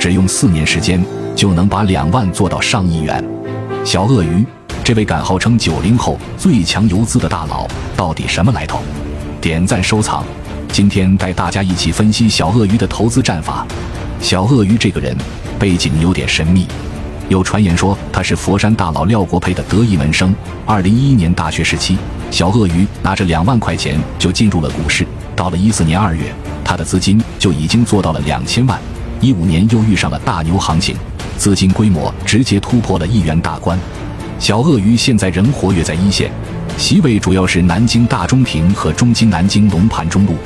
[0.00, 1.04] 只用四年时间
[1.36, 3.22] 就能把两万做到上亿元。
[3.84, 4.42] 小鳄鱼，
[4.82, 8.80] 这位敢号称九零后最强游资的大佬，到底什么来头？
[9.42, 10.24] 点赞收藏，
[10.72, 13.66] 今天带大家一起分析小鳄鱼的投资战法。
[14.22, 15.14] 小鳄鱼这个人
[15.58, 16.66] 背景有点神秘，
[17.28, 20.34] 有传言说他是佛山大佬廖国培的得意门生。
[20.64, 21.98] 二零一一年大学时期，
[22.30, 25.06] 小鳄鱼拿着两万块钱就进入了股市。
[25.36, 26.32] 到了一四年二月，
[26.64, 28.80] 他的资金就已经做到了两千万。
[29.20, 30.96] 一五年又遇上了大牛行情，
[31.36, 33.78] 资金规模直接突破了亿元大关。
[34.38, 36.30] 小鳄鱼现在仍活跃在一线，
[36.78, 40.36] 席位主要是南京大中庭和中金南京龙盘中路。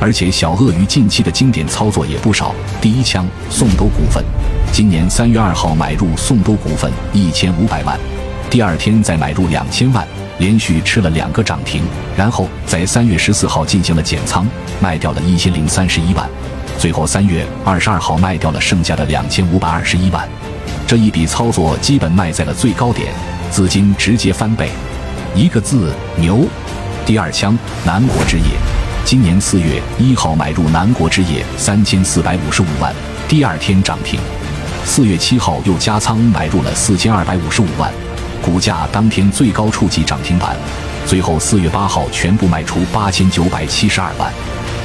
[0.00, 2.52] 而且小鳄鱼近期的经典操作也不少。
[2.80, 4.24] 第一枪，宋都股份，
[4.72, 7.96] 今年三月二号买入宋都股份一千五百万，
[8.50, 10.04] 第二天再买入两千万。
[10.38, 11.82] 连续吃了两个涨停，
[12.16, 14.46] 然后在三月十四号进行了减仓，
[14.80, 16.28] 卖掉了一千零三十一万，
[16.78, 20.26] 最后三月二十二号卖掉了剩下的两千五百二十一万。
[20.86, 23.12] 这一笔操作基本卖在了最高点，
[23.50, 24.70] 资金直接翻倍，
[25.34, 26.46] 一个字牛。
[27.04, 28.44] 第二枪南国置业，
[29.04, 32.94] 今年四月一号买入南国置业三千四百五十五万，
[33.26, 34.20] 第二天涨停，
[34.84, 37.92] 四月七号又加仓买入了四千二百五十五万。
[38.40, 40.56] 股价当天最高触及涨停板，
[41.04, 44.32] 最后四月八号全部卖出八千九百七十二万，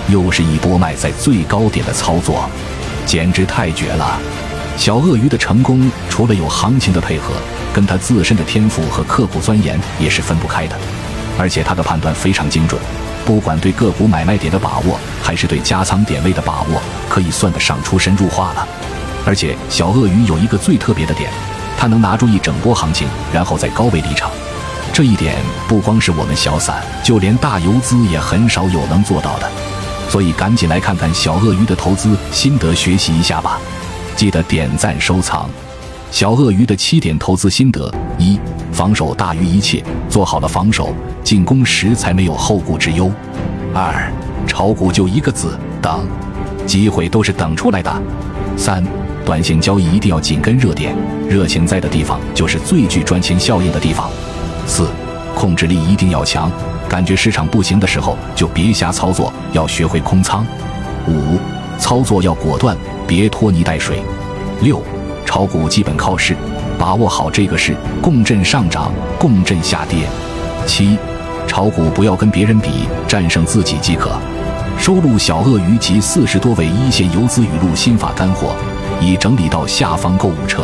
[0.10, 2.50] 又是一波卖在最高点的操作，
[3.06, 4.20] 简直太绝了！
[4.78, 7.34] 小鳄鱼的成功，除了有行情的配合，
[7.74, 10.76] 跟他自身的天赋和刻苦钻研也是分不开的。
[11.38, 12.80] 而且他的判断非常精准，
[13.26, 18.68] 不管对个股买卖点的把握，还是对加仓点位的把握，可以算得上出神入化了。
[19.26, 21.30] 而且小鳄鱼有一个最特别的点。
[21.76, 24.32] 他能拿住一整波行情，然后在高位离场，
[24.94, 25.36] 这一点
[25.68, 29.52] 不光是我们小散，就连大游资也很少有能做到的。
[30.10, 33.60] 所以赶紧来看看小鳄鱼的投资心得，学习一下吧。
[34.16, 35.50] 记得点赞收藏。
[36.12, 38.40] 小鳄鱼的七点投资心得：一、
[38.72, 40.94] 防守大于一切，做好了防守，
[41.24, 43.12] 进攻时才没有后顾之忧。
[43.74, 44.12] 二、
[44.46, 46.08] 炒股就一个字，等，
[46.68, 48.02] 机会都是等出来的。
[48.56, 48.84] 三。
[49.26, 50.94] 短线交易一定要紧跟热点，
[51.30, 54.12] 热情在的地方就是最具赚钱效应的地方。
[54.68, 54.90] 四，
[55.44, 56.50] 控制力一定要强，
[56.88, 60.48] 感觉市场不行的时候就别瞎操作，要学会空仓。
[61.06, 61.38] 五，
[61.78, 64.02] 操作要果断，别拖泥带水。
[64.62, 64.82] 六，
[65.26, 66.34] 炒股基本靠势，
[66.80, 68.90] 把握好这个势，共振上涨，
[69.20, 70.08] 共振下跌。
[70.66, 70.98] 七，
[71.46, 74.12] 炒股不要跟别人比，战胜自己即可。
[74.80, 78.56] 收录小鳄鱼及四十多位一线游资语录心法干货。
[79.02, 80.64] 已整理到下方购物车。